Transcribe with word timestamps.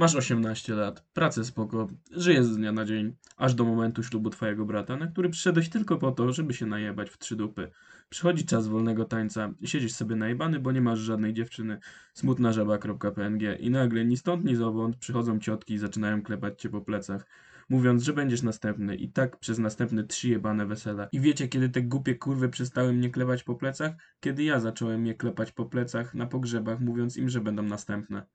Masz 0.00 0.14
18 0.14 0.74
lat, 0.74 1.04
pracę 1.12 1.44
spoko, 1.44 1.88
żyjesz 2.10 2.44
z 2.44 2.56
dnia 2.56 2.72
na 2.72 2.84
dzień, 2.84 3.16
aż 3.36 3.54
do 3.54 3.64
momentu 3.64 4.02
ślubu 4.02 4.30
twojego 4.30 4.64
brata, 4.66 4.96
na 4.96 5.06
który 5.06 5.30
przyszedłeś 5.30 5.68
tylko 5.68 5.98
po 5.98 6.12
to, 6.12 6.32
żeby 6.32 6.54
się 6.54 6.66
najebać 6.66 7.10
w 7.10 7.18
trzy 7.18 7.36
dupy. 7.36 7.70
Przychodzi 8.08 8.44
czas 8.44 8.68
wolnego 8.68 9.04
tańca 9.04 9.50
siedzisz 9.64 9.92
sobie 9.92 10.16
najebany, 10.16 10.60
bo 10.60 10.72
nie 10.72 10.80
masz 10.80 10.98
żadnej 10.98 11.34
dziewczyny, 11.34 11.78
smutna 12.14 12.52
żaba.png 12.52 13.60
i 13.60 13.70
nagle 13.70 14.04
ni 14.04 14.16
stąd 14.16 14.44
ni 14.44 14.56
zowąd 14.56 14.96
przychodzą 14.96 15.38
ciotki 15.38 15.74
i 15.74 15.78
zaczynają 15.78 16.22
klepać 16.22 16.60
cię 16.60 16.68
po 16.68 16.80
plecach, 16.80 17.26
mówiąc, 17.68 18.02
że 18.02 18.12
będziesz 18.12 18.42
następny 18.42 18.96
i 18.96 19.08
tak 19.08 19.36
przez 19.36 19.58
następne 19.58 20.04
trzy 20.04 20.28
jebane 20.28 20.66
wesela. 20.66 21.08
I 21.12 21.20
wiecie, 21.20 21.48
kiedy 21.48 21.68
te 21.68 21.82
głupie 21.82 22.14
kurwy 22.14 22.48
przestały 22.48 22.92
mnie 22.92 23.10
klepać 23.10 23.42
po 23.42 23.54
plecach? 23.54 23.92
Kiedy 24.20 24.42
ja 24.44 24.60
zacząłem 24.60 25.06
je 25.06 25.14
klepać 25.14 25.52
po 25.52 25.66
plecach 25.66 26.14
na 26.14 26.26
pogrzebach, 26.26 26.80
mówiąc 26.80 27.16
im, 27.16 27.28
że 27.28 27.40
będą 27.40 27.62
następne. 27.62 28.26